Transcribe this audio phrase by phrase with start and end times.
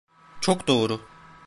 [0.41, 0.99] Çok doğru.